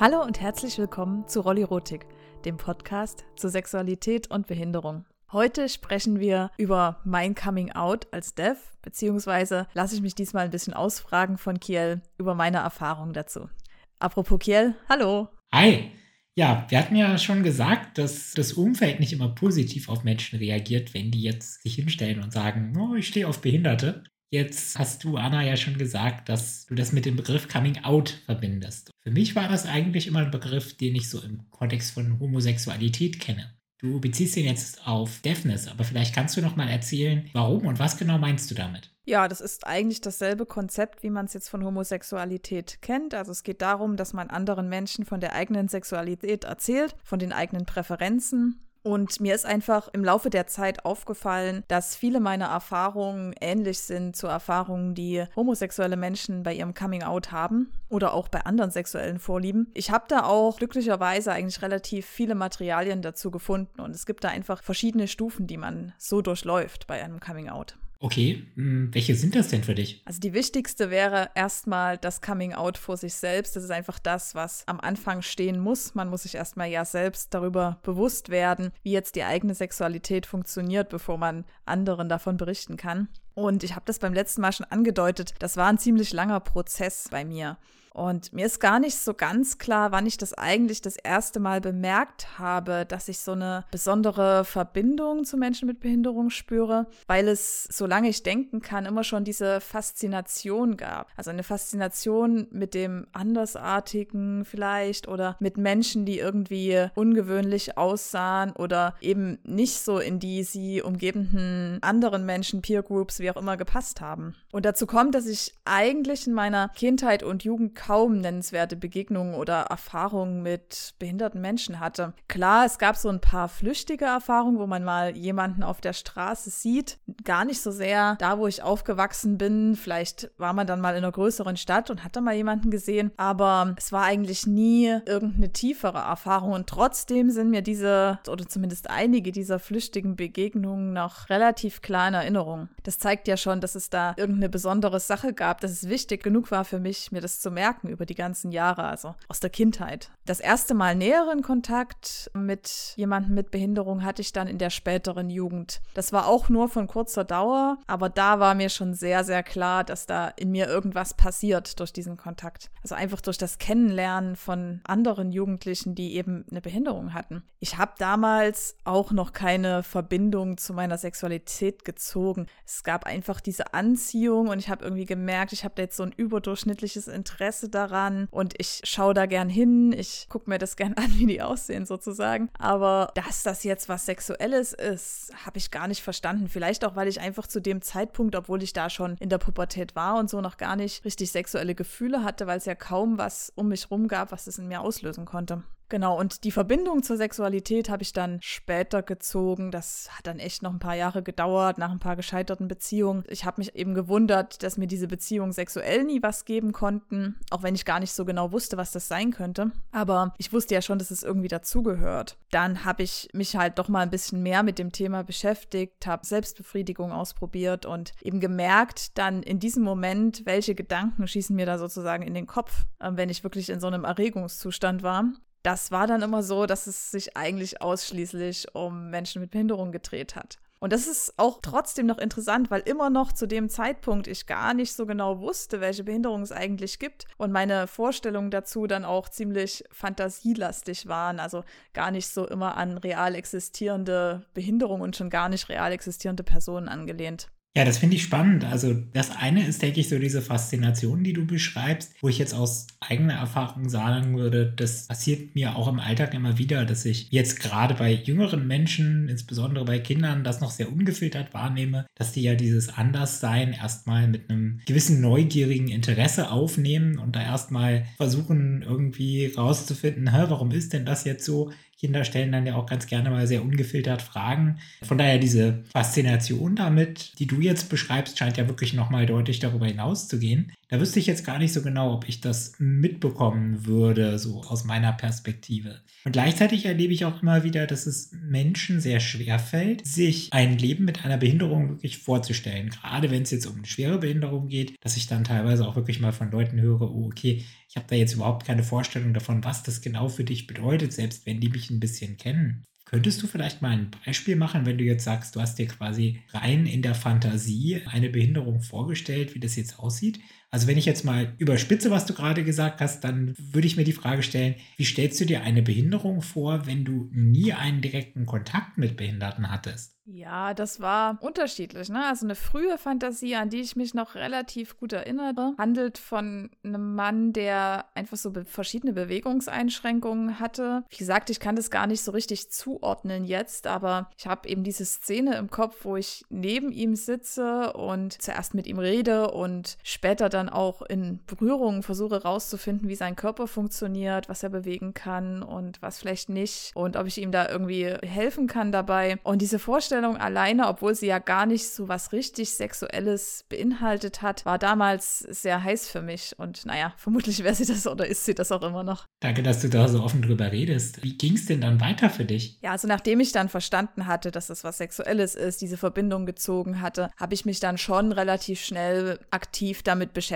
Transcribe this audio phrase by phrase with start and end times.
[0.00, 2.06] Hallo und herzlich willkommen zu Rollirotik,
[2.46, 5.04] dem Podcast zur Sexualität und Behinderung.
[5.30, 10.50] Heute sprechen wir über mein Coming Out als Dev, beziehungsweise lasse ich mich diesmal ein
[10.50, 13.50] bisschen ausfragen von Kiel über meine Erfahrungen dazu.
[13.98, 15.28] Apropos Kiel, hallo.
[15.52, 15.90] Hi.
[16.34, 20.94] Ja, wir hatten ja schon gesagt, dass das Umfeld nicht immer positiv auf Menschen reagiert,
[20.94, 24.04] wenn die jetzt sich hinstellen und sagen, oh, ich stehe auf Behinderte.
[24.32, 28.20] Jetzt hast du, Anna, ja schon gesagt, dass du das mit dem Begriff Coming Out
[28.26, 28.92] verbindest.
[29.02, 33.18] Für mich war das eigentlich immer ein Begriff, den ich so im Kontext von Homosexualität
[33.18, 33.52] kenne.
[33.80, 37.80] Du beziehst den jetzt auf Deafness, aber vielleicht kannst du noch mal erzählen, warum und
[37.80, 38.92] was genau meinst du damit?
[39.04, 43.14] Ja, das ist eigentlich dasselbe Konzept, wie man es jetzt von Homosexualität kennt.
[43.14, 47.32] Also es geht darum, dass man anderen Menschen von der eigenen Sexualität erzählt, von den
[47.32, 53.34] eigenen Präferenzen und mir ist einfach im Laufe der Zeit aufgefallen, dass viele meiner Erfahrungen
[53.40, 58.70] ähnlich sind zu Erfahrungen, die homosexuelle Menschen bei ihrem Coming-out haben oder auch bei anderen
[58.70, 59.70] sexuellen Vorlieben.
[59.74, 64.28] Ich habe da auch glücklicherweise eigentlich relativ viele Materialien dazu gefunden und es gibt da
[64.28, 67.76] einfach verschiedene Stufen, die man so durchläuft bei einem Coming-out.
[68.02, 70.00] Okay, hm, welche sind das denn für dich?
[70.06, 73.54] Also die wichtigste wäre erstmal das Coming Out vor sich selbst.
[73.54, 75.94] Das ist einfach das, was am Anfang stehen muss.
[75.94, 80.88] Man muss sich erstmal ja selbst darüber bewusst werden, wie jetzt die eigene Sexualität funktioniert,
[80.88, 83.08] bevor man anderen davon berichten kann.
[83.34, 87.08] Und ich habe das beim letzten Mal schon angedeutet, das war ein ziemlich langer Prozess
[87.10, 87.58] bei mir.
[87.92, 91.60] Und mir ist gar nicht so ganz klar, wann ich das eigentlich das erste Mal
[91.60, 97.64] bemerkt habe, dass ich so eine besondere Verbindung zu Menschen mit Behinderung spüre, weil es,
[97.64, 101.08] solange ich denken kann, immer schon diese Faszination gab.
[101.16, 108.94] Also eine Faszination mit dem Andersartigen vielleicht oder mit Menschen, die irgendwie ungewöhnlich aussahen oder
[109.00, 114.00] eben nicht so in die sie umgebenden anderen Menschen, Peer Groups, wie auch immer, gepasst
[114.00, 114.34] haben.
[114.52, 119.62] Und dazu kommt, dass ich eigentlich in meiner Kindheit und Jugend kaum nennenswerte Begegnungen oder
[119.62, 122.12] Erfahrungen mit behinderten Menschen hatte.
[122.28, 126.50] Klar, es gab so ein paar flüchtige Erfahrungen, wo man mal jemanden auf der Straße
[126.50, 127.00] sieht.
[127.24, 129.74] Gar nicht so sehr da, wo ich aufgewachsen bin.
[129.74, 133.10] Vielleicht war man dann mal in einer größeren Stadt und hat da mal jemanden gesehen.
[133.16, 136.52] Aber es war eigentlich nie irgendeine tiefere Erfahrung.
[136.52, 142.14] Und trotzdem sind mir diese, oder zumindest einige dieser flüchtigen Begegnungen noch relativ klar in
[142.14, 142.68] Erinnerung.
[142.84, 146.52] Das zeigt ja schon, dass es da irgendeine besondere Sache gab, dass es wichtig genug
[146.52, 149.50] war für mich, mir das zu merken merken über die ganzen Jahre, also aus der
[149.50, 150.10] Kindheit.
[150.26, 155.30] Das erste Mal näheren Kontakt mit jemandem mit Behinderung hatte ich dann in der späteren
[155.30, 155.80] Jugend.
[155.94, 159.84] Das war auch nur von kurzer Dauer, aber da war mir schon sehr, sehr klar,
[159.84, 162.70] dass da in mir irgendwas passiert durch diesen Kontakt.
[162.82, 167.44] Also einfach durch das Kennenlernen von anderen Jugendlichen, die eben eine Behinderung hatten.
[167.60, 172.46] Ich habe damals auch noch keine Verbindung zu meiner Sexualität gezogen.
[172.66, 176.02] Es gab einfach diese Anziehung und ich habe irgendwie gemerkt, ich habe da jetzt so
[176.02, 179.92] ein überdurchschnittliches Interesse Interesse daran und ich schaue da gern hin.
[179.92, 182.48] Ich gucke mir das gern an, wie die aussehen sozusagen.
[182.58, 186.48] Aber dass das jetzt was Sexuelles ist, habe ich gar nicht verstanden.
[186.48, 189.94] Vielleicht auch, weil ich einfach zu dem Zeitpunkt, obwohl ich da schon in der Pubertät
[189.94, 193.52] war und so noch gar nicht richtig sexuelle Gefühle hatte, weil es ja kaum was
[193.54, 195.62] um mich rum gab, was es in mir auslösen konnte.
[195.90, 199.72] Genau, und die Verbindung zur Sexualität habe ich dann später gezogen.
[199.72, 203.24] Das hat dann echt noch ein paar Jahre gedauert, nach ein paar gescheiterten Beziehungen.
[203.26, 207.64] Ich habe mich eben gewundert, dass mir diese Beziehungen sexuell nie was geben konnten, auch
[207.64, 209.72] wenn ich gar nicht so genau wusste, was das sein könnte.
[209.90, 212.38] Aber ich wusste ja schon, dass es irgendwie dazugehört.
[212.52, 216.24] Dann habe ich mich halt doch mal ein bisschen mehr mit dem Thema beschäftigt, habe
[216.24, 222.22] Selbstbefriedigung ausprobiert und eben gemerkt dann in diesem Moment, welche Gedanken schießen mir da sozusagen
[222.22, 225.24] in den Kopf, äh, wenn ich wirklich in so einem Erregungszustand war
[225.62, 230.36] das war dann immer so, dass es sich eigentlich ausschließlich um Menschen mit Behinderung gedreht
[230.36, 230.58] hat.
[230.82, 234.72] Und das ist auch trotzdem noch interessant, weil immer noch zu dem Zeitpunkt ich gar
[234.72, 239.28] nicht so genau wusste, welche Behinderung es eigentlich gibt und meine Vorstellungen dazu dann auch
[239.28, 245.50] ziemlich fantasielastig waren, also gar nicht so immer an real existierende Behinderung und schon gar
[245.50, 247.50] nicht real existierende Personen angelehnt.
[247.76, 248.64] Ja, das finde ich spannend.
[248.64, 252.52] Also das eine ist, denke ich, so diese Faszination, die du beschreibst, wo ich jetzt
[252.52, 257.28] aus eigener Erfahrung sagen würde, das passiert mir auch im Alltag immer wieder, dass ich
[257.30, 262.42] jetzt gerade bei jüngeren Menschen, insbesondere bei Kindern, das noch sehr ungefiltert wahrnehme, dass die
[262.42, 269.46] ja dieses Anderssein erstmal mit einem gewissen neugierigen Interesse aufnehmen und da erstmal versuchen irgendwie
[269.46, 271.70] rauszufinden, Hä, warum ist denn das jetzt so?
[272.00, 274.78] Kinder stellen dann ja auch ganz gerne mal sehr ungefiltert Fragen.
[275.02, 279.86] Von daher diese Faszination damit, die du jetzt beschreibst, scheint ja wirklich nochmal deutlich darüber
[279.86, 280.72] hinaus zu gehen.
[280.88, 284.84] Da wüsste ich jetzt gar nicht so genau, ob ich das mitbekommen würde, so aus
[284.84, 286.00] meiner Perspektive.
[286.24, 290.78] Und gleichzeitig erlebe ich auch immer wieder, dass es Menschen sehr schwer fällt, sich ein
[290.78, 292.90] Leben mit einer Behinderung wirklich vorzustellen.
[292.90, 296.18] Gerade wenn es jetzt um eine schwere Behinderung geht, dass ich dann teilweise auch wirklich
[296.18, 299.82] mal von Leuten höre, oh, okay, ich habe da jetzt überhaupt keine Vorstellung davon, was
[299.82, 302.84] das genau für dich bedeutet, selbst wenn die mich ein bisschen kennen.
[303.04, 306.40] Könntest du vielleicht mal ein Beispiel machen, wenn du jetzt sagst, du hast dir quasi
[306.52, 310.40] rein in der Fantasie eine Behinderung vorgestellt, wie das jetzt aussieht?
[310.72, 314.04] Also wenn ich jetzt mal überspitze, was du gerade gesagt hast, dann würde ich mir
[314.04, 318.46] die Frage stellen, wie stellst du dir eine Behinderung vor, wenn du nie einen direkten
[318.46, 320.20] Kontakt mit Behinderten hattest?
[320.32, 322.08] Ja, das war unterschiedlich.
[322.08, 322.24] Ne?
[322.24, 327.16] Also eine frühe Fantasie, an die ich mich noch relativ gut erinnere, handelt von einem
[327.16, 331.04] Mann, der einfach so be verschiedene Bewegungseinschränkungen hatte.
[331.08, 334.84] Wie gesagt, ich kann das gar nicht so richtig zuordnen jetzt, aber ich habe eben
[334.84, 339.96] diese Szene im Kopf, wo ich neben ihm sitze und zuerst mit ihm rede und
[340.04, 345.62] später dann auch in Berührungen versuche rauszufinden, wie sein Körper funktioniert, was er bewegen kann
[345.62, 349.38] und was vielleicht nicht und ob ich ihm da irgendwie helfen kann dabei.
[349.42, 354.42] Und diese Vorstellung, Vorstellung alleine, obwohl sie ja gar nicht so was richtig Sexuelles beinhaltet
[354.42, 356.54] hat, war damals sehr heiß für mich.
[356.58, 359.26] Und naja, vermutlich wäre sie das oder ist sie das auch immer noch.
[359.40, 361.22] Danke, dass du da so offen drüber redest.
[361.22, 362.78] Wie ging es denn dann weiter für dich?
[362.82, 367.00] Ja, also nachdem ich dann verstanden hatte, dass das was Sexuelles ist, diese Verbindung gezogen
[367.00, 370.49] hatte, habe ich mich dann schon relativ schnell aktiv damit beschäftigt.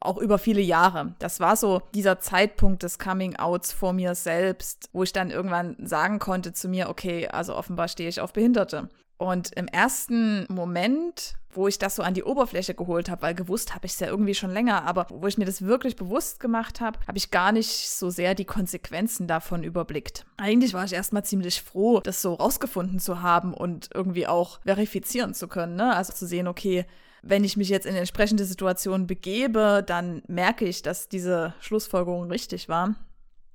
[0.00, 1.14] Auch über viele Jahre.
[1.18, 6.18] Das war so dieser Zeitpunkt des Coming-Outs vor mir selbst, wo ich dann irgendwann sagen
[6.18, 8.88] konnte zu mir, okay, also offenbar stehe ich auf Behinderte.
[9.20, 13.74] Und im ersten Moment, wo ich das so an die Oberfläche geholt habe, weil gewusst
[13.74, 16.80] habe ich es ja irgendwie schon länger, aber wo ich mir das wirklich bewusst gemacht
[16.80, 20.24] habe, habe ich gar nicht so sehr die Konsequenzen davon überblickt.
[20.38, 25.34] Eigentlich war ich erstmal ziemlich froh, das so rausgefunden zu haben und irgendwie auch verifizieren
[25.34, 25.76] zu können.
[25.76, 25.94] Ne?
[25.94, 26.86] Also zu sehen, okay,
[27.22, 32.68] wenn ich mich jetzt in entsprechende Situationen begebe, dann merke ich, dass diese Schlussfolgerung richtig
[32.68, 32.94] war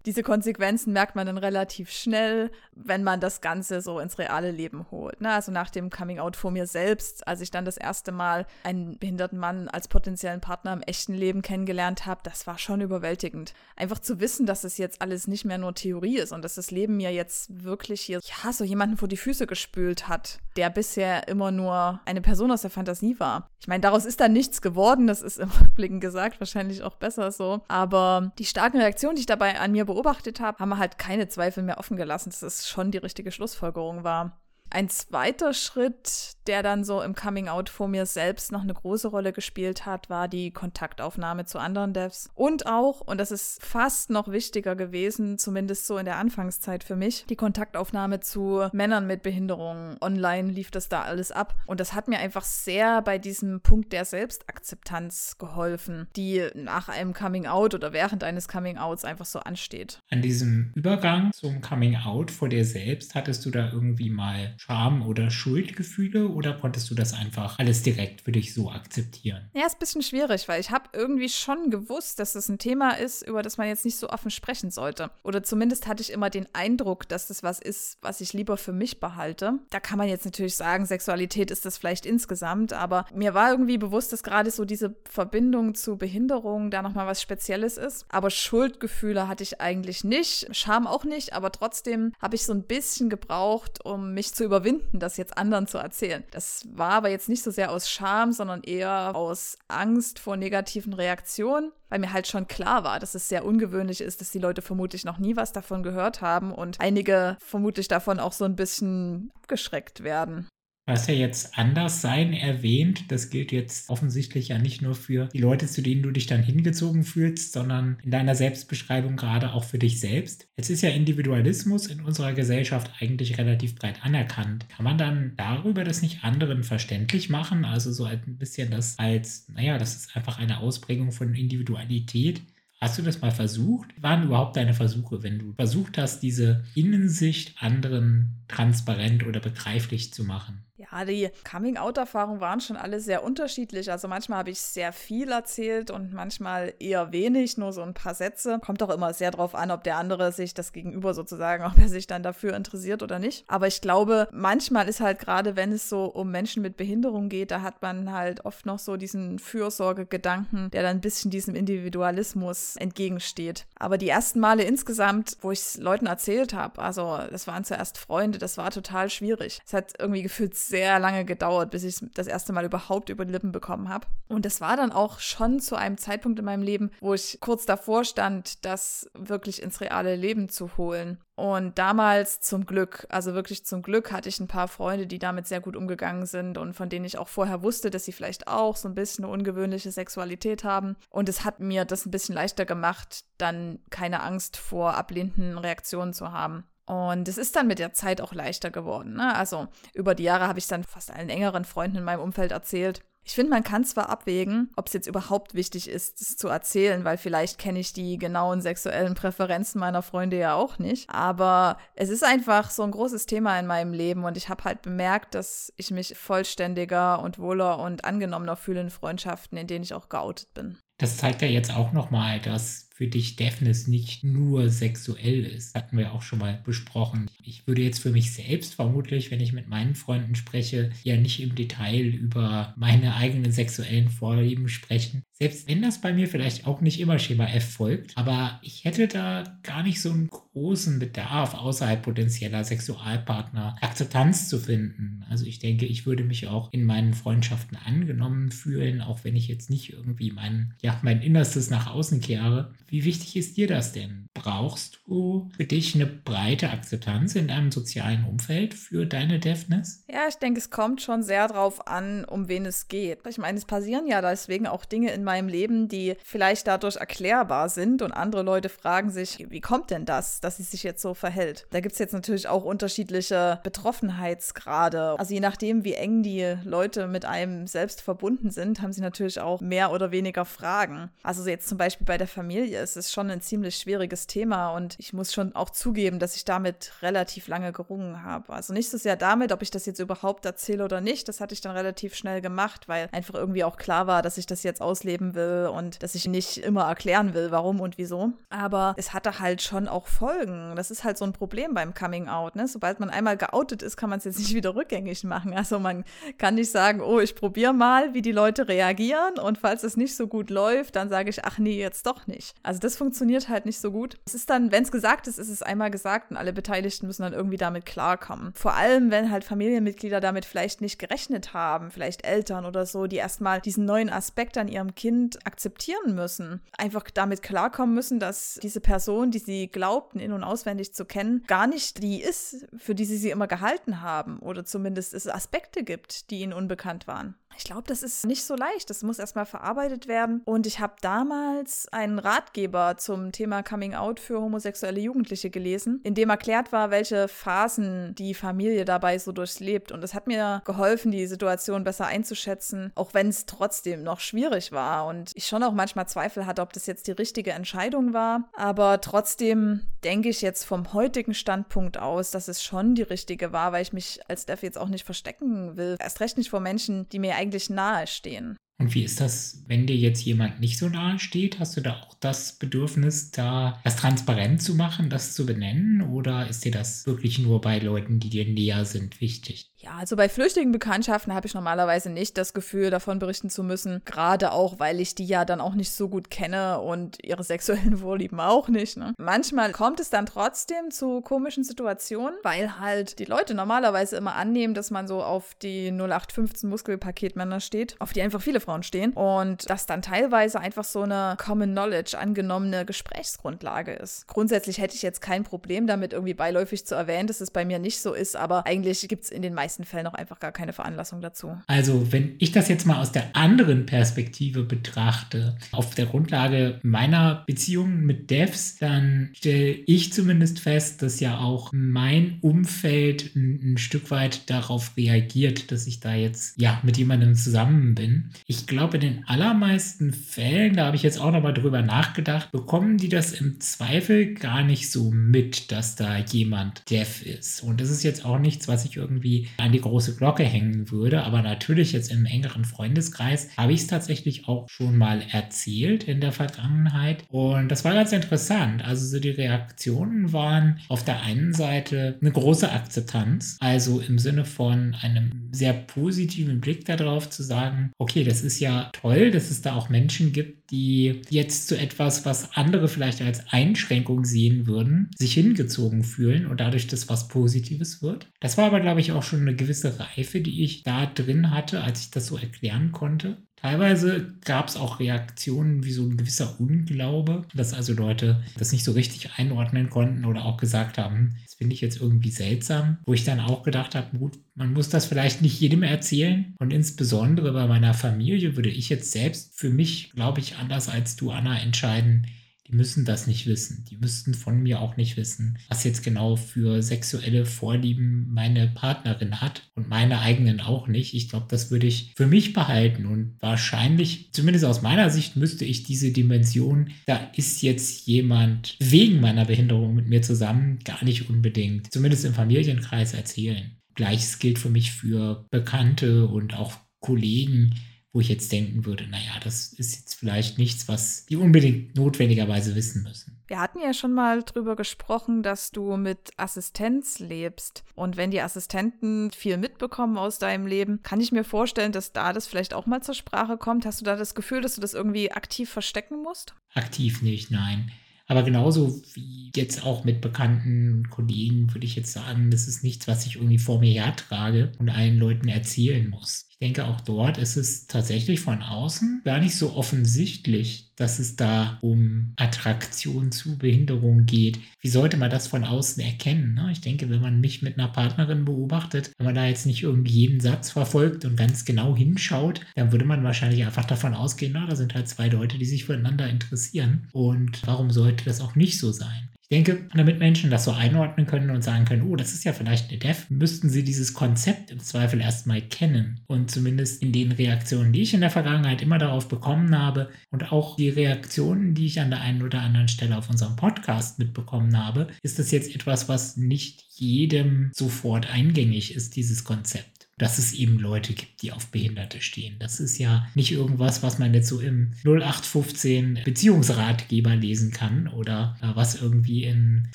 [0.05, 4.85] diese Konsequenzen merkt man dann relativ schnell, wenn man das Ganze so ins reale Leben
[4.91, 5.19] holt.
[5.19, 5.31] Ne?
[5.31, 8.99] Also nach dem Coming Out vor mir selbst, als ich dann das erste Mal einen
[8.99, 13.53] behinderten Mann als potenziellen Partner im echten Leben kennengelernt habe, das war schon überwältigend.
[13.75, 16.69] Einfach zu wissen, dass es jetzt alles nicht mehr nur Theorie ist und dass das
[16.69, 21.27] Leben mir jetzt wirklich hier, ja, so jemanden vor die Füße gespült hat, der bisher
[21.27, 23.49] immer nur eine Person aus der Fantasie war.
[23.59, 27.31] Ich meine, daraus ist dann nichts geworden, das ist im Rückblicken gesagt, wahrscheinlich auch besser
[27.31, 27.61] so.
[27.67, 31.63] Aber die starken Reaktionen, die ich dabei an mir beobachtet habe, haben halt keine Zweifel
[31.63, 34.39] mehr offen gelassen, dass es schon die richtige Schlussfolgerung war.
[34.69, 39.07] Ein zweiter Schritt, der dann so im Coming Out vor mir selbst noch eine große
[39.07, 42.29] Rolle gespielt hat, war die Kontaktaufnahme zu anderen Devs.
[42.35, 46.95] Und auch, und das ist fast noch wichtiger gewesen, zumindest so in der Anfangszeit für
[46.95, 49.97] mich, die Kontaktaufnahme zu Männern mit Behinderungen.
[50.01, 51.55] Online lief das da alles ab.
[51.65, 57.13] Und das hat mir einfach sehr bei diesem Punkt der Selbstakzeptanz geholfen, die nach einem
[57.13, 59.99] Coming Out oder während eines Coming Outs einfach so ansteht.
[60.09, 65.05] An diesem Übergang zum Coming Out vor dir selbst hattest du da irgendwie mal Scham
[65.05, 69.49] oder Schuldgefühle oder konntest du das einfach alles direkt für dich so akzeptieren?
[69.53, 72.91] Ja, ist ein bisschen schwierig, weil ich habe irgendwie schon gewusst, dass das ein Thema
[72.91, 75.11] ist, über das man jetzt nicht so offen sprechen sollte.
[75.23, 78.73] Oder zumindest hatte ich immer den Eindruck, dass das was ist, was ich lieber für
[78.73, 79.59] mich behalte.
[79.69, 83.77] Da kann man jetzt natürlich sagen, Sexualität ist das vielleicht insgesamt, aber mir war irgendwie
[83.77, 88.05] bewusst, dass gerade so diese Verbindung zu Behinderung da nochmal was Spezielles ist.
[88.09, 92.63] Aber Schuldgefühle hatte ich eigentlich nicht, Scham auch nicht, aber trotzdem habe ich so ein
[92.63, 96.24] bisschen gebraucht, um mich zu überwinden, das jetzt anderen zu erzählen.
[96.31, 100.93] Das war aber jetzt nicht so sehr aus Scham, sondern eher aus Angst vor negativen
[100.93, 104.61] Reaktionen, weil mir halt schon klar war, dass es sehr ungewöhnlich ist, dass die Leute
[104.61, 109.31] vermutlich noch nie was davon gehört haben und einige vermutlich davon auch so ein bisschen
[109.35, 110.47] abgeschreckt werden.
[110.87, 113.11] Hast ja jetzt anders sein erwähnt.
[113.11, 116.43] Das gilt jetzt offensichtlich ja nicht nur für die Leute, zu denen du dich dann
[116.43, 120.47] hingezogen fühlst, sondern in deiner Selbstbeschreibung gerade auch für dich selbst.
[120.57, 124.69] Jetzt ist ja Individualismus in unserer Gesellschaft eigentlich relativ breit anerkannt.
[124.69, 127.65] Kann man dann darüber das nicht anderen verständlich machen?
[127.65, 132.43] Also so ein bisschen das als, naja, das ist einfach eine Ausprägung von Individualität.
[132.79, 133.89] Hast du das mal versucht?
[133.99, 140.23] Waren überhaupt deine Versuche, wenn du versucht hast, diese Innensicht anderen transparent oder begreiflich zu
[140.23, 140.65] machen?
[140.77, 143.91] Ja, die Coming-out-Erfahrungen waren schon alle sehr unterschiedlich.
[143.91, 148.13] Also manchmal habe ich sehr viel erzählt und manchmal eher wenig, nur so ein paar
[148.13, 148.59] Sätze.
[148.59, 151.87] Kommt auch immer sehr drauf an, ob der andere sich das Gegenüber sozusagen, ob er
[151.87, 153.45] sich dann dafür interessiert oder nicht.
[153.47, 157.51] Aber ich glaube, manchmal ist halt gerade, wenn es so um Menschen mit Behinderung geht,
[157.51, 162.75] da hat man halt oft noch so diesen Fürsorgegedanken, der dann ein bisschen diesem Individualismus
[162.75, 163.65] entgegensteht.
[163.79, 167.97] Aber die ersten Male insgesamt, wo ich es Leuten erzählt habe, also das waren zuerst
[167.97, 169.61] Freunde, das war total schwierig.
[169.65, 173.25] Es hat irgendwie gefühlt sehr lange gedauert, bis ich es das erste Mal überhaupt über
[173.25, 174.07] die Lippen bekommen habe.
[174.27, 177.65] Und es war dann auch schon zu einem Zeitpunkt in meinem Leben, wo ich kurz
[177.65, 181.19] davor stand, das wirklich ins reale Leben zu holen.
[181.35, 185.47] Und damals zum Glück, also wirklich zum Glück, hatte ich ein paar Freunde, die damit
[185.47, 188.77] sehr gut umgegangen sind und von denen ich auch vorher wusste, dass sie vielleicht auch
[188.77, 190.95] so ein bisschen eine ungewöhnliche Sexualität haben.
[191.09, 196.13] Und es hat mir das ein bisschen leichter gemacht, dann keine Angst vor ablehnenden Reaktionen
[196.13, 196.63] zu haben.
[196.85, 199.13] Und es ist dann mit der Zeit auch leichter geworden.
[199.13, 199.35] Ne?
[199.35, 203.01] Also über die Jahre habe ich dann fast allen engeren Freunden in meinem Umfeld erzählt.
[203.27, 207.03] Ich finde, man kann zwar abwägen, ob es jetzt überhaupt wichtig ist, es zu erzählen,
[207.05, 211.09] weil vielleicht kenne ich die genauen sexuellen Präferenzen meiner Freunde ja auch nicht.
[211.09, 214.83] Aber es ist einfach so ein großes Thema in meinem Leben und ich habe halt
[214.83, 219.95] bemerkt, dass ich mich vollständiger und wohler und angenommener fühle in Freundschaften, in denen ich
[219.95, 220.77] auch geoutet bin.
[220.99, 225.75] Das zeigt ja jetzt auch nochmal, dass für dich Deafness nicht nur sexuell ist.
[225.75, 227.29] Hatten wir auch schon mal besprochen.
[227.43, 231.41] Ich würde jetzt für mich selbst vermutlich, wenn ich mit meinen Freunden spreche, ja nicht
[231.41, 235.23] im Detail über meine eigenen sexuellen Vorlieben sprechen.
[235.33, 239.09] Selbst wenn das bei mir vielleicht auch nicht immer Schema F folgt, aber ich hätte
[239.09, 245.25] da gar nicht so einen großen Bedarf außerhalb potenzieller Sexualpartner Akzeptanz zu finden.
[245.29, 249.49] Also ich denke, ich würde mich auch in meinen Freundschaften angenommen fühlen, auch wenn ich
[249.49, 252.73] jetzt nicht irgendwie mein, ja, mein Innerstes nach außen kehre.
[252.87, 254.27] Wie wichtig ist dir das denn?
[254.33, 260.05] Brauchst du für dich eine breite Akzeptanz in deinem sozialen Umfeld für deine Deafness?
[260.07, 263.19] Ja, ich denke, es kommt schon sehr drauf an, um wen es geht.
[263.27, 267.67] Ich meine, es passieren ja deswegen auch Dinge in meinem Leben, die vielleicht dadurch erklärbar
[267.67, 271.13] sind und andere Leute fragen sich, wie kommt denn das, dass sie sich jetzt so
[271.13, 271.65] verhält?
[271.71, 275.17] Da gibt es jetzt natürlich auch unterschiedliche Betroffenheitsgrade.
[275.17, 279.39] Also je nachdem, wie eng die Leute mit einem selbst verbunden sind, haben sie natürlich
[279.39, 281.09] auch mehr oder weniger Fragen.
[281.23, 284.95] Also jetzt zum Beispiel bei der Familie ist es schon ein ziemlich schwieriges Thema und
[284.99, 288.53] ich muss schon auch zugeben, dass ich damit relativ lange gerungen habe.
[288.53, 291.53] Also nicht so sehr damit, ob ich das jetzt überhaupt erzähle oder nicht, das hatte
[291.53, 294.81] ich dann relativ schnell gemacht, weil einfach irgendwie auch klar war, dass ich das jetzt
[294.81, 298.33] auslebe leben will und dass ich nicht immer erklären will, warum und wieso.
[298.49, 300.34] Aber es hatte halt schon auch Folgen.
[300.75, 302.55] Das ist halt so ein Problem beim Coming Out.
[302.55, 302.67] Ne?
[302.67, 305.53] Sobald man einmal geoutet ist, kann man es jetzt nicht wieder rückgängig machen.
[305.53, 306.03] Also man
[306.37, 310.15] kann nicht sagen, oh, ich probiere mal, wie die Leute reagieren und falls es nicht
[310.15, 312.55] so gut läuft, dann sage ich, ach nee, jetzt doch nicht.
[312.63, 314.17] Also das funktioniert halt nicht so gut.
[314.25, 317.23] Es ist dann, wenn es gesagt ist, ist es einmal gesagt und alle Beteiligten müssen
[317.23, 318.53] dann irgendwie damit klarkommen.
[318.55, 323.17] Vor allem, wenn halt Familienmitglieder damit vielleicht nicht gerechnet haben, vielleicht Eltern oder so, die
[323.17, 326.61] erstmal diesen neuen Aspekt an ihrem Kind akzeptieren müssen.
[326.77, 331.43] Einfach damit klarkommen müssen, dass diese Person, die sie glaubten, in- und auswendig zu kennen,
[331.47, 334.39] gar nicht die ist, für die sie sie immer gehalten haben.
[334.39, 337.35] Oder zumindest es Aspekte gibt, die ihnen unbekannt waren.
[337.57, 338.89] Ich glaube, das ist nicht so leicht.
[338.89, 340.41] Das muss erstmal verarbeitet werden.
[340.45, 346.15] Und ich habe damals einen Ratgeber zum Thema Coming Out für homosexuelle Jugendliche gelesen, in
[346.15, 349.91] dem erklärt war, welche Phasen die Familie dabei so durchlebt.
[349.91, 354.71] Und es hat mir geholfen, die Situation besser einzuschätzen, auch wenn es trotzdem noch schwierig
[354.71, 355.07] war.
[355.07, 358.49] Und ich schon auch manchmal Zweifel hatte, ob das jetzt die richtige Entscheidung war.
[358.53, 363.71] Aber trotzdem denke ich jetzt vom heutigen Standpunkt aus, dass es schon die richtige war,
[363.71, 365.95] weil ich mich als Dev jetzt auch nicht verstecken will.
[365.99, 368.57] Erst recht nicht vor Menschen, die mir eigentlich eigentlich nahestehen.
[368.77, 371.59] Und wie ist das, wenn dir jetzt jemand nicht so nahe steht?
[371.59, 376.01] Hast du da auch das Bedürfnis, da das transparent zu machen, das zu benennen?
[376.01, 379.71] Oder ist dir das wirklich nur bei Leuten, die dir näher sind, wichtig?
[379.85, 384.01] Ja, also bei flüchtigen Bekanntschaften habe ich normalerweise nicht das Gefühl, davon berichten zu müssen.
[384.03, 387.97] Gerade auch, weil ich die ja dann auch nicht so gut kenne und ihre sexuellen
[387.99, 388.97] Vorlieben auch nicht.
[388.97, 389.13] Ne?
[389.19, 394.73] Manchmal kommt es dann trotzdem zu komischen Situationen, weil halt die Leute normalerweise immer annehmen,
[394.73, 399.13] dass man so auf die 0815 Muskelpaketmänner steht, auf die einfach viele Frauen stehen.
[399.13, 404.25] Und dass dann teilweise einfach so eine Common Knowledge angenommene Gesprächsgrundlage ist.
[404.25, 407.77] Grundsätzlich hätte ich jetzt kein Problem damit, irgendwie beiläufig zu erwähnen, dass es bei mir
[407.77, 410.51] nicht so ist, aber eigentlich gibt es in den meisten meisten Fällen auch einfach gar
[410.51, 411.57] keine Veranlassung dazu.
[411.67, 417.43] Also, wenn ich das jetzt mal aus der anderen Perspektive betrachte, auf der Grundlage meiner
[417.45, 423.77] Beziehungen mit Devs, dann stelle ich zumindest fest, dass ja auch mein Umfeld ein, ein
[423.77, 428.31] Stück weit darauf reagiert, dass ich da jetzt ja mit jemandem zusammen bin.
[428.47, 432.97] Ich glaube, in den allermeisten Fällen, da habe ich jetzt auch nochmal drüber nachgedacht, bekommen
[432.97, 437.61] die das im Zweifel gar nicht so mit, dass da jemand Dev ist.
[437.61, 441.23] Und das ist jetzt auch nichts, was ich irgendwie an die große Glocke hängen würde.
[441.23, 446.21] Aber natürlich jetzt im engeren Freundeskreis habe ich es tatsächlich auch schon mal erzählt in
[446.21, 447.23] der Vergangenheit.
[447.29, 448.85] Und das war ganz interessant.
[448.85, 454.45] Also so die Reaktionen waren auf der einen Seite eine große Akzeptanz, also im Sinne
[454.45, 459.61] von einem sehr positiven Blick darauf zu sagen, okay, das ist ja toll, dass es
[459.61, 465.11] da auch Menschen gibt, die jetzt zu etwas, was andere vielleicht als Einschränkung sehen würden,
[465.15, 468.29] sich hingezogen fühlen und dadurch das was Positives wird.
[468.39, 471.81] Das war aber, glaube ich, auch schon eine gewisse Reife, die ich da drin hatte,
[471.81, 473.37] als ich das so erklären konnte.
[473.65, 478.83] Teilweise gab es auch Reaktionen wie so ein gewisser Unglaube, dass also Leute das nicht
[478.83, 483.15] so richtig einordnen konnten oder auch gesagt haben, das finde ich jetzt irgendwie seltsam, wo
[483.15, 486.53] ich dann auch gedacht habe, gut, man muss das vielleicht nicht jedem erzählen.
[486.59, 491.15] Und insbesondere bei meiner Familie würde ich jetzt selbst für mich, glaube ich, anders als
[491.15, 492.27] du, Anna, entscheiden,
[492.67, 493.85] die müssen das nicht wissen.
[493.89, 499.41] Die müssten von mir auch nicht wissen, was jetzt genau für sexuelle Vorlieben meine Partnerin
[499.41, 501.13] hat und meine eigenen auch nicht.
[501.13, 505.65] Ich glaube, das würde ich für mich behalten und wahrscheinlich, zumindest aus meiner Sicht, müsste
[505.65, 511.29] ich diese Dimension, da ist jetzt jemand wegen meiner Behinderung mit mir zusammen, gar nicht
[511.29, 513.77] unbedingt, zumindest im Familienkreis erzählen.
[513.93, 517.75] Gleiches gilt für mich für Bekannte und auch Kollegen,
[518.15, 522.73] wo ich jetzt denken würde, naja, das ist jetzt vielleicht nichts, was die unbedingt notwendigerweise
[522.73, 523.43] wissen müssen.
[523.47, 527.83] Wir hatten ja schon mal drüber gesprochen, dass du mit Assistenz lebst.
[527.93, 532.31] Und wenn die Assistenten viel mitbekommen aus deinem Leben, kann ich mir vorstellen, dass da
[532.31, 533.85] das vielleicht auch mal zur Sprache kommt.
[533.85, 536.55] Hast du da das Gefühl, dass du das irgendwie aktiv verstecken musst?
[536.73, 537.91] Aktiv nicht, nein.
[538.27, 543.07] Aber genauso wie jetzt auch mit bekannten Kollegen würde ich jetzt sagen, das ist nichts,
[543.07, 546.47] was ich irgendwie vor mir hertrage und allen Leuten erzählen muss.
[546.65, 551.35] Ich denke, auch dort ist es tatsächlich von außen gar nicht so offensichtlich, dass es
[551.35, 554.59] da um Attraktion zu Behinderung geht.
[554.81, 556.55] Wie sollte man das von außen erkennen?
[556.55, 556.69] Ne?
[556.71, 560.21] Ich denke, wenn man mich mit einer Partnerin beobachtet, wenn man da jetzt nicht irgendwie
[560.21, 564.65] jeden Satz verfolgt und ganz genau hinschaut, dann würde man wahrscheinlich einfach davon ausgehen, na,
[564.65, 567.09] da sind halt zwei Leute, die sich füreinander interessieren.
[567.11, 569.29] Und warum sollte das auch nicht so sein?
[569.47, 572.53] Ich denke, damit Menschen das so einordnen können und sagen können, oh, das ist ja
[572.53, 576.19] vielleicht eine Dev, müssten sie dieses Konzept im Zweifel erstmal kennen.
[576.25, 580.51] Und zumindest in den Reaktionen, die ich in der Vergangenheit immer darauf bekommen habe und
[580.51, 584.83] auch die Reaktionen, die ich an der einen oder anderen Stelle auf unserem Podcast mitbekommen
[584.83, 590.53] habe, ist das jetzt etwas, was nicht jedem sofort eingängig ist, dieses Konzept dass es
[590.53, 592.55] eben Leute gibt, die auf Behinderte stehen.
[592.59, 598.57] Das ist ja nicht irgendwas, was man jetzt so im 0815 Beziehungsratgeber lesen kann oder
[598.61, 599.89] äh, was irgendwie in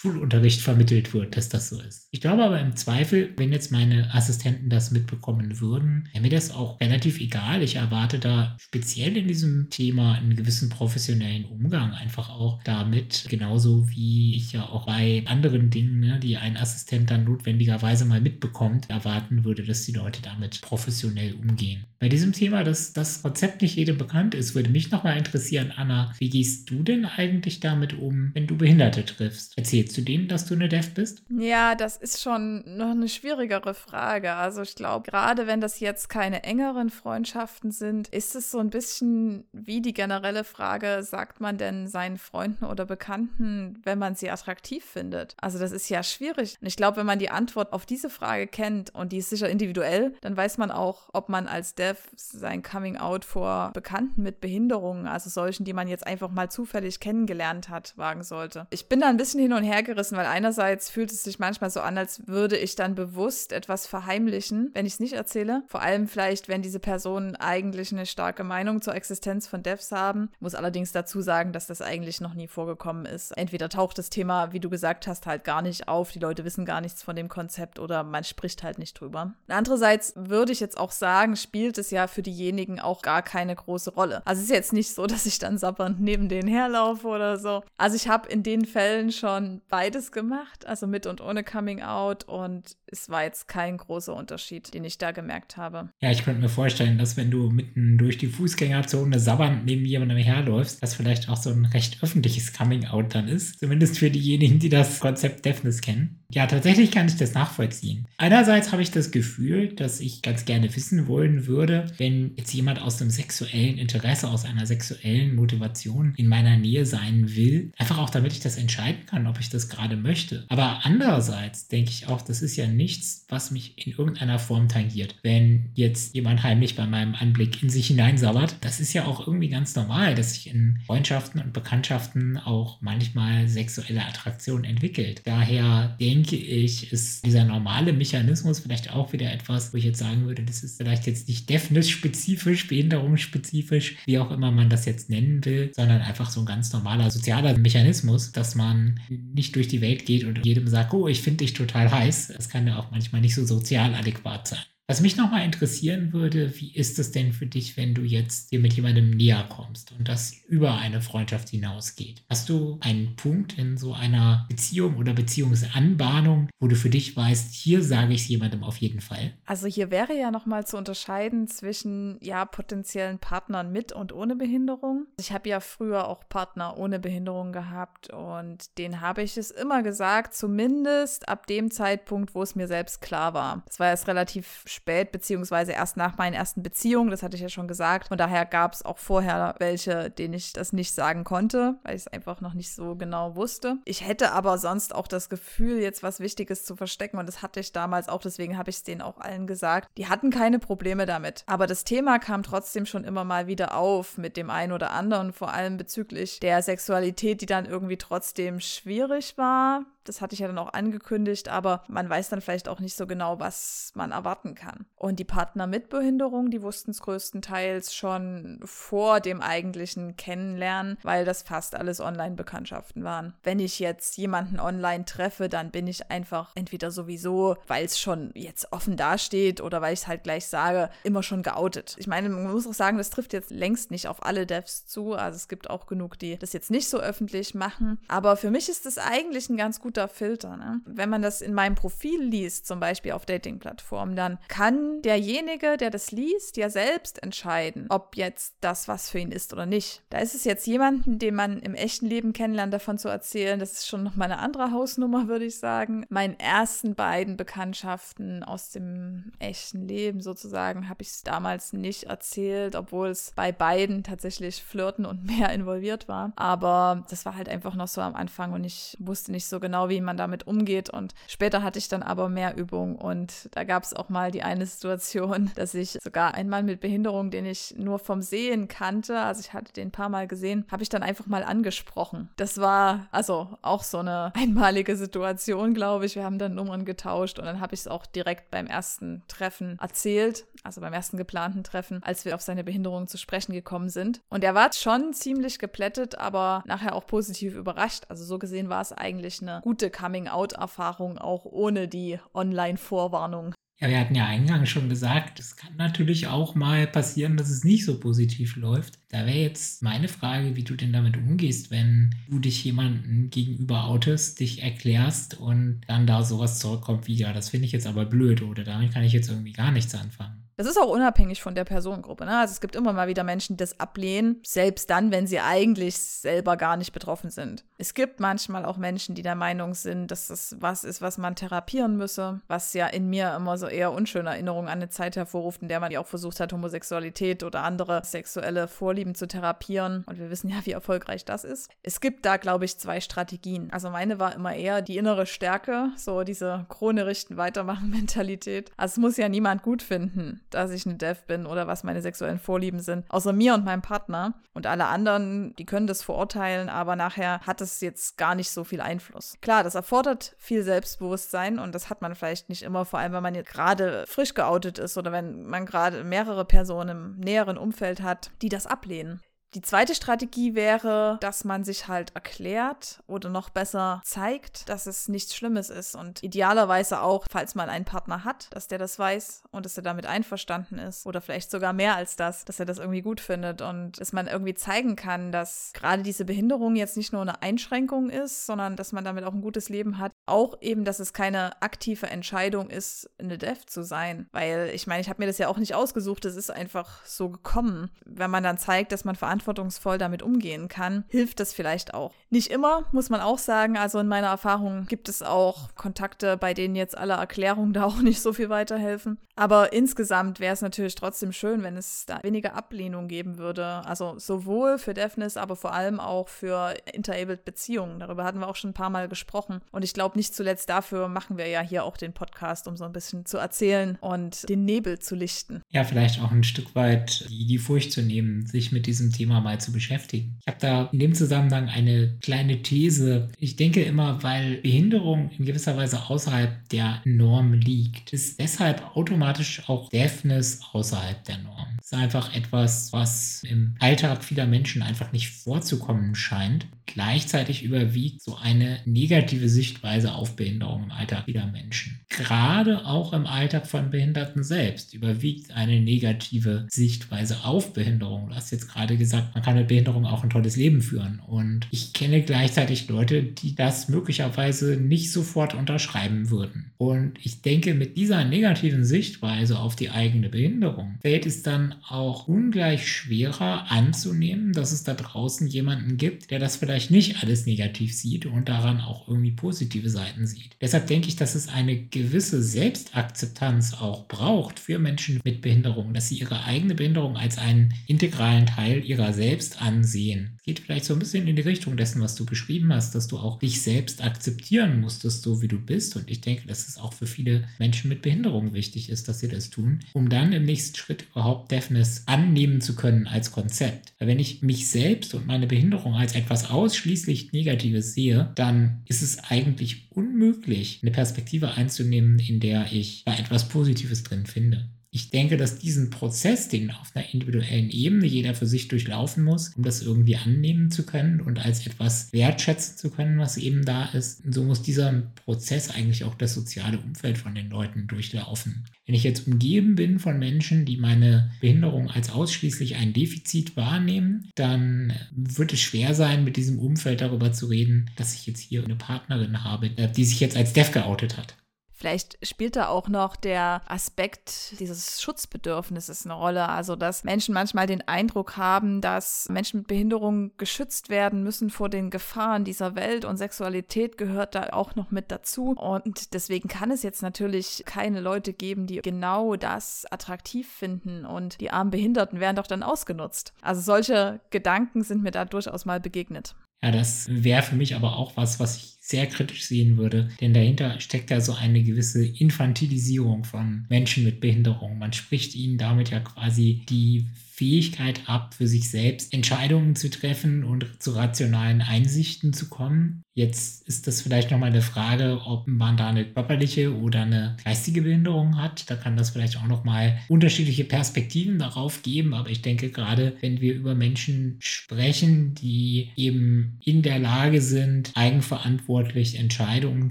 [0.00, 2.08] Schulunterricht vermittelt wird, dass das so ist.
[2.10, 6.50] Ich glaube aber im Zweifel, wenn jetzt meine Assistenten das mitbekommen würden, wäre mir das
[6.50, 7.62] auch relativ egal.
[7.62, 13.88] Ich erwarte da speziell in diesem Thema einen gewissen professionellen Umgang einfach auch damit, genauso
[13.88, 18.90] wie ich ja auch bei anderen Dingen, ne, die ein Assistent dann notwendigerweise mal mitbekommt,
[18.90, 21.86] erwarten würde, dass die Leute Leute damit professionell umgehen.
[22.00, 26.14] Bei diesem Thema, dass das Konzept nicht jedem bekannt ist, würde mich nochmal interessieren, Anna,
[26.16, 29.58] wie gehst du denn eigentlich damit um, wenn du Behinderte triffst?
[29.58, 31.22] Erzählst du denen, dass du eine Dev bist?
[31.28, 34.32] Ja, das ist schon noch eine schwierigere Frage.
[34.32, 38.70] Also ich glaube, gerade wenn das jetzt keine engeren Freundschaften sind, ist es so ein
[38.70, 44.30] bisschen wie die generelle Frage, sagt man denn seinen Freunden oder Bekannten, wenn man sie
[44.30, 45.36] attraktiv findet?
[45.38, 46.56] Also das ist ja schwierig.
[46.62, 49.50] Und ich glaube, wenn man die Antwort auf diese Frage kennt und die ist sicher
[49.50, 54.40] individuell, dann weiß man auch, ob man als Dev sein Coming Out vor Bekannten mit
[54.40, 58.66] Behinderungen, also solchen, die man jetzt einfach mal zufällig kennengelernt hat, wagen sollte.
[58.70, 61.70] Ich bin da ein bisschen hin und her gerissen, weil einerseits fühlt es sich manchmal
[61.70, 65.62] so an, als würde ich dann bewusst etwas verheimlichen, wenn ich es nicht erzähle.
[65.66, 70.30] Vor allem vielleicht, wenn diese Personen eigentlich eine starke Meinung zur Existenz von Devs haben.
[70.34, 73.36] Ich muss allerdings dazu sagen, dass das eigentlich noch nie vorgekommen ist.
[73.36, 76.64] Entweder taucht das Thema, wie du gesagt hast, halt gar nicht auf, die Leute wissen
[76.64, 79.32] gar nichts von dem Konzept oder man spricht halt nicht drüber.
[79.48, 83.92] Andererseits würde ich jetzt auch sagen, spielt es ja für diejenigen auch gar keine große
[83.92, 84.22] Rolle.
[84.26, 87.62] Also es ist jetzt nicht so, dass ich dann sabbernd neben denen herlaufe oder so.
[87.76, 92.24] Also ich habe in den Fällen schon beides gemacht, also mit und ohne Coming Out
[92.24, 95.90] und es war jetzt kein großer Unterschied, den ich da gemerkt habe.
[96.00, 100.18] Ja, ich könnte mir vorstellen, dass wenn du mitten durch die Fußgängerzone sabbernd neben jemandem
[100.18, 103.58] herläufst, das vielleicht auch so ein recht öffentliches Coming Out dann ist.
[103.60, 106.19] Zumindest für diejenigen, die das Konzept Deafness kennen.
[106.32, 108.06] Ja, tatsächlich kann ich das nachvollziehen.
[108.16, 112.80] Einerseits habe ich das Gefühl, dass ich ganz gerne wissen wollen würde, wenn jetzt jemand
[112.80, 118.10] aus einem sexuellen Interesse, aus einer sexuellen Motivation in meiner Nähe sein will, einfach auch
[118.10, 120.44] damit ich das entscheiden kann, ob ich das gerade möchte.
[120.48, 125.16] Aber andererseits denke ich auch, das ist ja nichts, was mich in irgendeiner Form tangiert.
[125.22, 129.48] Wenn jetzt jemand heimlich bei meinem Anblick in sich hineinsabbert, das ist ja auch irgendwie
[129.48, 135.22] ganz normal, dass sich in Freundschaften und Bekanntschaften auch manchmal sexuelle Attraktion entwickelt.
[135.24, 139.98] Daher denke denke ich, ist dieser normale Mechanismus vielleicht auch wieder etwas, wo ich jetzt
[139.98, 145.08] sagen würde, das ist vielleicht jetzt nicht Deafness-spezifisch, behinderungsspezifisch, wie auch immer man das jetzt
[145.08, 149.80] nennen will, sondern einfach so ein ganz normaler sozialer Mechanismus, dass man nicht durch die
[149.80, 152.34] Welt geht und jedem sagt, oh, ich finde dich total heiß.
[152.36, 154.60] Das kann ja auch manchmal nicht so sozial adäquat sein.
[154.90, 158.58] Was mich nochmal interessieren würde, wie ist es denn für dich, wenn du jetzt dir
[158.58, 162.24] mit jemandem näher kommst und das über eine Freundschaft hinausgeht?
[162.28, 167.54] Hast du einen Punkt in so einer Beziehung oder Beziehungsanbahnung, wo du für dich weißt,
[167.54, 169.32] hier sage ich es jemandem auf jeden Fall?
[169.46, 175.06] Also hier wäre ja nochmal zu unterscheiden zwischen ja potenziellen Partnern mit und ohne Behinderung.
[175.20, 179.84] Ich habe ja früher auch Partner ohne Behinderung gehabt und denen habe ich es immer
[179.84, 183.62] gesagt, zumindest ab dem Zeitpunkt, wo es mir selbst klar war.
[183.66, 187.48] Das war erst relativ spät, beziehungsweise erst nach meinen ersten Beziehungen, das hatte ich ja
[187.48, 188.08] schon gesagt.
[188.08, 192.02] Von daher gab es auch vorher welche, denen ich das nicht sagen konnte, weil ich
[192.02, 193.78] es einfach noch nicht so genau wusste.
[193.84, 197.60] Ich hätte aber sonst auch das Gefühl, jetzt was Wichtiges zu verstecken und das hatte
[197.60, 199.88] ich damals auch, deswegen habe ich es denen auch allen gesagt.
[199.96, 201.44] Die hatten keine Probleme damit.
[201.46, 205.32] Aber das Thema kam trotzdem schon immer mal wieder auf mit dem einen oder anderen,
[205.32, 209.84] vor allem bezüglich der Sexualität, die dann irgendwie trotzdem schwierig war.
[210.04, 213.06] Das hatte ich ja dann auch angekündigt, aber man weiß dann vielleicht auch nicht so
[213.06, 214.86] genau, was man erwarten kann.
[214.96, 221.24] Und die Partner mit Behinderung, die wussten es größtenteils schon vor dem eigentlichen Kennenlernen, weil
[221.24, 223.34] das fast alles Online-Bekanntschaften waren.
[223.42, 228.30] Wenn ich jetzt jemanden online treffe, dann bin ich einfach entweder sowieso, weil es schon
[228.34, 231.96] jetzt offen dasteht oder weil ich es halt gleich sage, immer schon geoutet.
[231.98, 235.14] Ich meine, man muss auch sagen, das trifft jetzt längst nicht auf alle Devs zu.
[235.14, 237.98] Also es gibt auch genug, die das jetzt nicht so öffentlich machen.
[238.08, 240.56] Aber für mich ist das eigentlich ein ganz guter Filter.
[240.56, 240.80] Ne?
[240.84, 245.90] Wenn man das in meinem Profil liest, zum Beispiel auf Dating-Plattformen, dann kann derjenige, der
[245.90, 250.02] das liest, ja selbst entscheiden, ob jetzt das was für ihn ist oder nicht.
[250.08, 253.72] Da ist es jetzt jemanden, den man im echten Leben kennenlernt, davon zu erzählen, das
[253.72, 256.06] ist schon noch mal eine andere Hausnummer, würde ich sagen.
[256.08, 262.76] Meinen ersten beiden Bekanntschaften aus dem echten Leben sozusagen habe ich es damals nicht erzählt,
[262.76, 266.32] obwohl es bei beiden tatsächlich Flirten und mehr involviert war.
[266.36, 269.79] Aber das war halt einfach noch so am Anfang und ich wusste nicht so genau,
[269.88, 270.90] wie man damit umgeht.
[270.90, 274.42] Und später hatte ich dann aber mehr Übung und da gab es auch mal die
[274.42, 279.20] eine Situation, dass ich sogar einen Mann mit Behinderung, den ich nur vom Sehen kannte,
[279.20, 282.28] also ich hatte den ein paar Mal gesehen, habe ich dann einfach mal angesprochen.
[282.36, 286.16] Das war also auch so eine einmalige Situation, glaube ich.
[286.16, 289.78] Wir haben dann Nummern getauscht und dann habe ich es auch direkt beim ersten Treffen
[289.80, 294.20] erzählt, also beim ersten geplanten Treffen, als wir auf seine Behinderung zu sprechen gekommen sind.
[294.28, 298.04] Und er war schon ziemlich geplättet, aber nachher auch positiv überrascht.
[298.08, 303.54] Also so gesehen war es eigentlich eine gute Coming-out-Erfahrung, auch ohne die Online-Vorwarnung.
[303.80, 307.64] Ja, wir hatten ja eingangs schon gesagt, es kann natürlich auch mal passieren, dass es
[307.64, 308.98] nicht so positiv läuft.
[309.08, 313.86] Da wäre jetzt meine Frage, wie du denn damit umgehst, wenn du dich jemandem gegenüber
[313.86, 318.04] outest, dich erklärst und dann da sowas zurückkommt wie, ja, das finde ich jetzt aber
[318.04, 320.49] blöd oder damit kann ich jetzt irgendwie gar nichts anfangen.
[320.60, 322.26] Das ist auch unabhängig von der Personengruppe.
[322.26, 322.36] Ne?
[322.36, 325.96] Also es gibt immer mal wieder Menschen, die das ablehnen, selbst dann, wenn sie eigentlich
[325.96, 327.64] selber gar nicht betroffen sind.
[327.78, 331.34] Es gibt manchmal auch Menschen, die der Meinung sind, dass das was ist, was man
[331.34, 335.62] therapieren müsse, was ja in mir immer so eher unschöne Erinnerungen an eine Zeit hervorruft,
[335.62, 340.04] in der man ja auch versucht hat, Homosexualität oder andere sexuelle Vorlieben zu therapieren.
[340.06, 341.70] Und wir wissen ja, wie erfolgreich das ist.
[341.82, 343.72] Es gibt da, glaube ich, zwei Strategien.
[343.72, 348.70] Also meine war immer eher die innere Stärke, so diese Krone richten, weitermachen Mentalität.
[348.76, 352.02] Also es muss ja niemand gut finden dass ich eine Dev bin oder was meine
[352.02, 354.34] sexuellen Vorlieben sind, außer mir und meinem Partner.
[354.52, 358.64] Und alle anderen, die können das verurteilen, aber nachher hat es jetzt gar nicht so
[358.64, 359.36] viel Einfluss.
[359.40, 363.22] Klar, das erfordert viel Selbstbewusstsein und das hat man vielleicht nicht immer, vor allem wenn
[363.22, 368.02] man jetzt gerade frisch geoutet ist oder wenn man gerade mehrere Personen im näheren Umfeld
[368.02, 369.20] hat, die das ablehnen.
[369.54, 375.08] Die zweite Strategie wäre, dass man sich halt erklärt oder noch besser zeigt, dass es
[375.08, 379.42] nichts Schlimmes ist und idealerweise auch, falls man einen Partner hat, dass der das weiß
[379.50, 382.78] und dass er damit einverstanden ist oder vielleicht sogar mehr als das, dass er das
[382.78, 387.12] irgendwie gut findet und dass man irgendwie zeigen kann, dass gerade diese Behinderung jetzt nicht
[387.12, 390.12] nur eine Einschränkung ist, sondern dass man damit auch ein gutes Leben hat.
[390.30, 395.00] Auch eben, dass es keine aktive Entscheidung ist, eine Dev zu sein, weil ich meine,
[395.00, 397.90] ich habe mir das ja auch nicht ausgesucht, es ist einfach so gekommen.
[398.04, 402.12] Wenn man dann zeigt, dass man verantwortungsvoll damit umgehen kann, hilft das vielleicht auch.
[402.30, 403.76] Nicht immer, muss man auch sagen.
[403.76, 408.00] Also in meiner Erfahrung gibt es auch Kontakte, bei denen jetzt alle Erklärungen da auch
[408.00, 409.18] nicht so viel weiterhelfen.
[409.40, 413.64] Aber insgesamt wäre es natürlich trotzdem schön, wenn es da weniger Ablehnung geben würde.
[413.86, 418.00] Also sowohl für Deafness, aber vor allem auch für interabled Beziehungen.
[418.00, 419.60] Darüber hatten wir auch schon ein paar Mal gesprochen.
[419.72, 422.84] Und ich glaube, nicht zuletzt dafür machen wir ja hier auch den Podcast, um so
[422.84, 425.62] ein bisschen zu erzählen und den Nebel zu lichten.
[425.70, 429.30] Ja, vielleicht auch ein Stück weit die, die Furcht zu nehmen, sich mit diesem Thema
[429.30, 430.36] Thema mal zu beschäftigen.
[430.40, 433.28] Ich habe da in dem Zusammenhang eine kleine These.
[433.38, 439.29] Ich denke immer, weil Behinderung in gewisser Weise außerhalb der Norm liegt, ist deshalb automatisch
[439.66, 441.68] auch Deafness außerhalb der Norm.
[441.78, 446.66] Es ist einfach etwas, was im Alltag vieler Menschen einfach nicht vorzukommen scheint.
[446.86, 453.26] Gleichzeitig überwiegt so eine negative Sichtweise auf Behinderung im Alltag vieler Menschen gerade auch im
[453.26, 458.28] Alltag von Behinderten selbst überwiegt eine negative Sichtweise auf Behinderung.
[458.28, 461.20] Du hast jetzt gerade gesagt, man kann mit Behinderung auch ein tolles Leben führen.
[461.26, 466.72] Und ich kenne gleichzeitig Leute, die das möglicherweise nicht sofort unterschreiben würden.
[466.76, 472.28] Und ich denke, mit dieser negativen Sichtweise auf die eigene Behinderung fällt es dann auch
[472.28, 477.94] ungleich schwerer anzunehmen, dass es da draußen jemanden gibt, der das vielleicht nicht alles negativ
[477.94, 480.50] sieht und daran auch irgendwie positive Seiten sieht.
[480.60, 482.09] Deshalb denke ich, dass es eine gewisse
[482.42, 488.46] Selbstakzeptanz auch braucht für Menschen mit Behinderung, dass sie ihre eigene Behinderung als einen integralen
[488.46, 490.39] Teil ihrer selbst ansehen.
[490.50, 493.18] Geht vielleicht so ein bisschen in die Richtung dessen, was du beschrieben hast, dass du
[493.18, 495.94] auch dich selbst akzeptieren musstest, so wie du bist.
[495.94, 499.28] Und ich denke, dass es auch für viele Menschen mit Behinderung wichtig ist, dass sie
[499.28, 503.92] das tun, um dann im nächsten Schritt überhaupt Deafness annehmen zu können als Konzept.
[504.00, 509.02] Weil wenn ich mich selbst und meine Behinderung als etwas ausschließlich Negatives sehe, dann ist
[509.02, 515.10] es eigentlich unmöglich, eine Perspektive einzunehmen, in der ich da etwas Positives drin finde ich
[515.10, 519.62] denke, dass diesen Prozess, den auf einer individuellen Ebene jeder für sich durchlaufen muss, um
[519.62, 524.22] das irgendwie annehmen zu können und als etwas wertschätzen zu können, was eben da ist,
[524.28, 524.92] so muss dieser
[525.24, 528.64] Prozess eigentlich auch das soziale Umfeld von den Leuten durchlaufen.
[528.84, 534.28] Wenn ich jetzt umgeben bin von Menschen, die meine Behinderung als ausschließlich ein Defizit wahrnehmen,
[534.34, 538.64] dann wird es schwer sein, mit diesem Umfeld darüber zu reden, dass ich jetzt hier
[538.64, 541.36] eine Partnerin habe, die sich jetzt als Dev geoutet hat.
[541.80, 546.46] Vielleicht spielt da auch noch der Aspekt dieses Schutzbedürfnisses eine Rolle.
[546.46, 551.70] Also, dass Menschen manchmal den Eindruck haben, dass Menschen mit Behinderung geschützt werden müssen vor
[551.70, 555.52] den Gefahren dieser Welt und Sexualität gehört da auch noch mit dazu.
[555.52, 561.40] Und deswegen kann es jetzt natürlich keine Leute geben, die genau das attraktiv finden und
[561.40, 563.32] die armen Behinderten werden doch dann ausgenutzt.
[563.40, 566.34] Also solche Gedanken sind mir da durchaus mal begegnet.
[566.62, 570.34] Ja, das wäre für mich aber auch was, was ich sehr kritisch sehen würde, denn
[570.34, 574.78] dahinter steckt ja so eine gewisse Infantilisierung von Menschen mit Behinderung.
[574.78, 577.06] Man spricht ihnen damit ja quasi die
[577.40, 583.02] Fähigkeit ab, für sich selbst Entscheidungen zu treffen und zu rationalen Einsichten zu kommen.
[583.14, 587.80] Jetzt ist das vielleicht nochmal eine Frage, ob man da eine körperliche oder eine geistige
[587.80, 588.70] Behinderung hat.
[588.70, 592.12] Da kann das vielleicht auch nochmal unterschiedliche Perspektiven darauf geben.
[592.12, 597.90] Aber ich denke, gerade wenn wir über Menschen sprechen, die eben in der Lage sind,
[597.94, 599.90] eigenverantwortlich Entscheidungen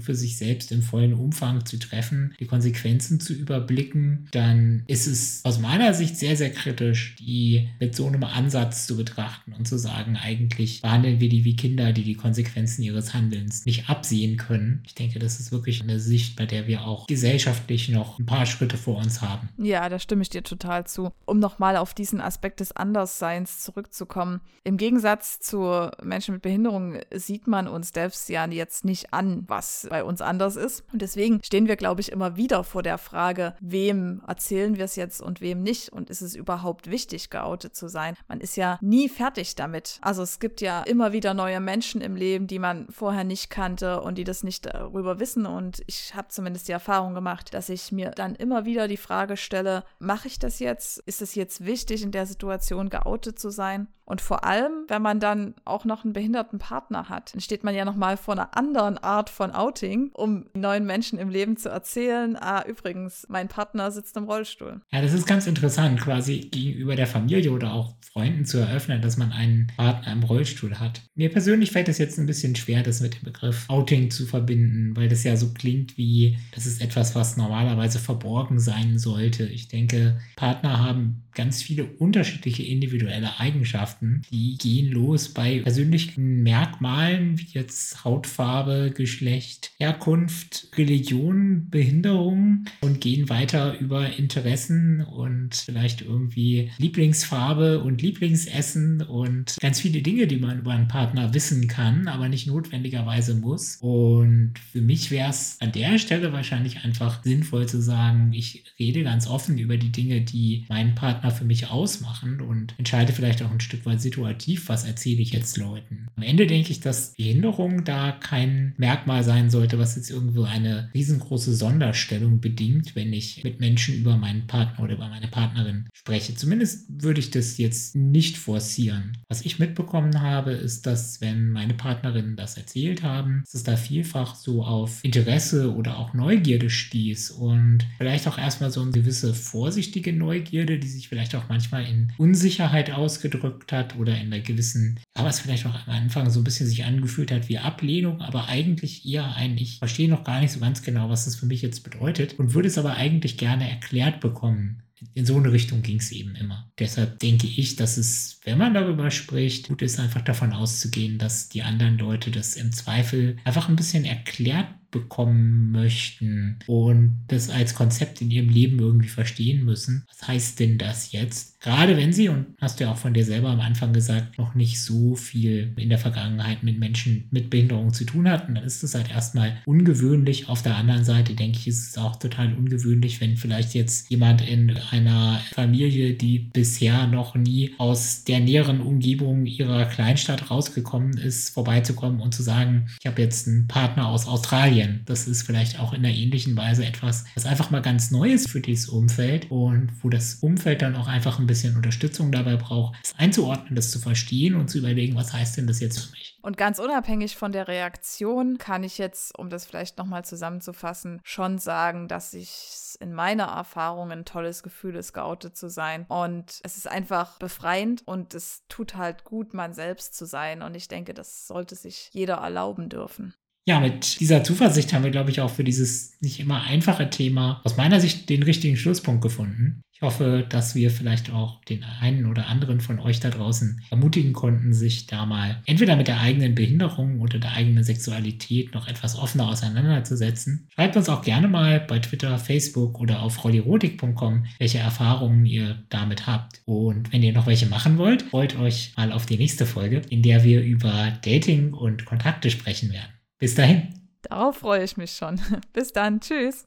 [0.00, 5.44] für sich selbst im vollen Umfang zu treffen, die Konsequenzen zu überblicken, dann ist es
[5.44, 7.39] aus meiner Sicht sehr, sehr kritisch, die
[7.78, 11.92] mit so einem Ansatz zu betrachten und zu sagen, eigentlich behandeln wir die wie Kinder,
[11.92, 14.82] die die Konsequenzen ihres Handelns nicht absehen können.
[14.86, 18.46] Ich denke, das ist wirklich eine Sicht, bei der wir auch gesellschaftlich noch ein paar
[18.46, 19.48] Schritte vor uns haben.
[19.58, 21.12] Ja, da stimme ich dir total zu.
[21.24, 24.40] Um nochmal auf diesen Aspekt des Andersseins zurückzukommen.
[24.64, 29.86] Im Gegensatz zu Menschen mit Behinderung sieht man uns Devs ja jetzt nicht an, was
[29.88, 30.84] bei uns anders ist.
[30.92, 34.96] Und deswegen stehen wir, glaube ich, immer wieder vor der Frage, wem erzählen wir es
[34.96, 35.90] jetzt und wem nicht?
[35.90, 38.16] Und ist es überhaupt wichtig, geoutet zu sein?
[38.28, 39.98] Man ist ja nie fertig damit.
[40.02, 44.00] Also es gibt ja immer wieder neue Menschen im Leben, die man vorher nicht kannte
[44.00, 45.46] und die das nicht darüber wissen.
[45.46, 49.36] Und ich habe zumindest die Erfahrung gemacht, dass ich mir dann immer wieder die Frage
[49.36, 50.98] stelle, mache ich das jetzt?
[51.06, 53.88] Ist es jetzt wichtig, in der Situation geoutet zu sein?
[54.10, 57.76] Und vor allem, wenn man dann auch noch einen behinderten Partner hat, dann steht man
[57.76, 62.36] ja nochmal vor einer anderen Art von Outing, um neuen Menschen im Leben zu erzählen,
[62.36, 64.80] ah, übrigens, mein Partner sitzt im Rollstuhl.
[64.90, 69.16] Ja, das ist ganz interessant, quasi gegenüber der Familie oder auch Freunden zu eröffnen, dass
[69.16, 71.02] man einen Partner im Rollstuhl hat.
[71.14, 74.96] Mir persönlich fällt es jetzt ein bisschen schwer, das mit dem Begriff Outing zu verbinden,
[74.96, 79.44] weil das ja so klingt wie, das ist etwas, was normalerweise verborgen sein sollte.
[79.44, 84.22] Ich denke, Partner haben ganz viele unterschiedliche individuelle Eigenschaften.
[84.30, 93.28] Die gehen los bei persönlichen Merkmalen wie jetzt Hautfarbe, Geschlecht, Herkunft, Religion, Behinderung und gehen
[93.28, 100.58] weiter über Interessen und vielleicht irgendwie Lieblingsfarbe und Lieblingsessen und ganz viele Dinge, die man
[100.60, 103.78] über einen Partner wissen kann, aber nicht notwendigerweise muss.
[103.80, 109.02] Und für mich wäre es an der Stelle wahrscheinlich einfach sinnvoll zu sagen, ich rede
[109.02, 113.42] ganz offen über die Dinge, die meinen Partner Partner für mich ausmachen und entscheide vielleicht
[113.42, 116.08] auch ein Stück weit situativ, was erzähle ich jetzt Leuten.
[116.16, 120.90] Am Ende denke ich, dass Behinderung da kein Merkmal sein sollte, was jetzt irgendwo eine
[120.94, 126.34] riesengroße Sonderstellung bedingt, wenn ich mit Menschen über meinen Partner oder über meine Partnerin spreche.
[126.34, 129.18] Zumindest würde ich das jetzt nicht forcieren.
[129.28, 133.76] Was ich mitbekommen habe, ist, dass wenn meine Partnerinnen das erzählt haben, dass es da
[133.76, 139.34] vielfach so auf Interesse oder auch Neugierde stieß und vielleicht auch erstmal so eine gewisse
[139.34, 145.00] vorsichtige Neugierde, die sich vielleicht auch manchmal in Unsicherheit ausgedrückt hat oder in einer gewissen,
[145.12, 148.46] aber es vielleicht auch am Anfang so ein bisschen sich angefühlt hat wie Ablehnung, aber
[148.46, 151.62] eigentlich eher ein, ich verstehe noch gar nicht so ganz genau, was das für mich
[151.62, 155.98] jetzt bedeutet und würde es aber eigentlich gerne erklärt bekommen in so eine Richtung ging
[155.98, 156.70] es eben immer.
[156.78, 161.48] Deshalb denke ich, dass es, wenn man darüber spricht, gut ist, einfach davon auszugehen, dass
[161.48, 167.74] die anderen Leute das im Zweifel einfach ein bisschen erklärt bekommen möchten und das als
[167.74, 170.04] Konzept in ihrem Leben irgendwie verstehen müssen.
[170.08, 171.60] Was heißt denn das jetzt?
[171.60, 174.54] Gerade wenn sie, und hast du ja auch von dir selber am Anfang gesagt, noch
[174.54, 178.82] nicht so viel in der Vergangenheit mit Menschen mit Behinderung zu tun hatten, dann ist
[178.82, 180.48] es halt erstmal ungewöhnlich.
[180.48, 184.40] Auf der anderen Seite denke ich, ist es auch total ungewöhnlich, wenn vielleicht jetzt jemand
[184.40, 191.50] in einer Familie, die bisher noch nie aus der näheren Umgebung ihrer Kleinstadt rausgekommen ist,
[191.50, 195.02] vorbeizukommen und zu sagen, ich habe jetzt einen Partner aus Australien Medien.
[195.06, 198.50] Das ist vielleicht auch in einer ähnlichen Weise etwas, was einfach mal ganz neu ist
[198.50, 202.96] für dieses Umfeld und wo das Umfeld dann auch einfach ein bisschen Unterstützung dabei braucht,
[203.02, 206.38] es einzuordnen, das zu verstehen und zu überlegen, was heißt denn das jetzt für mich?
[206.42, 211.58] Und ganz unabhängig von der Reaktion kann ich jetzt, um das vielleicht nochmal zusammenzufassen, schon
[211.58, 216.06] sagen, dass ich in meiner Erfahrung ein tolles Gefühl ist, geoutet zu sein.
[216.08, 220.62] Und es ist einfach befreiend und es tut halt gut, man selbst zu sein.
[220.62, 223.34] Und ich denke, das sollte sich jeder erlauben dürfen.
[223.66, 227.60] Ja, mit dieser Zuversicht haben wir, glaube ich, auch für dieses nicht immer einfache Thema
[227.64, 229.82] aus meiner Sicht den richtigen Schlusspunkt gefunden.
[230.00, 234.32] Ich hoffe, dass wir vielleicht auch den einen oder anderen von euch da draußen ermutigen
[234.32, 239.18] konnten, sich da mal entweder mit der eigenen Behinderung oder der eigenen Sexualität noch etwas
[239.18, 240.66] offener auseinanderzusetzen.
[240.74, 246.26] Schreibt uns auch gerne mal bei Twitter, Facebook oder auf rollirotik.com, welche Erfahrungen ihr damit
[246.26, 246.62] habt.
[246.64, 250.22] Und wenn ihr noch welche machen wollt, freut euch mal auf die nächste Folge, in
[250.22, 253.19] der wir über Dating und Kontakte sprechen werden.
[253.40, 253.88] Bis dahin.
[254.22, 255.40] Darauf freue ich mich schon.
[255.72, 256.20] Bis dann.
[256.20, 256.66] Tschüss.